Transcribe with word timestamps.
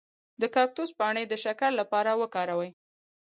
د 0.41 0.43
کاکتوس 0.55 0.89
پاڼې 0.99 1.23
د 1.27 1.33
شکر 1.43 1.71
لپاره 1.81 2.11
وکاروئ 2.21 2.69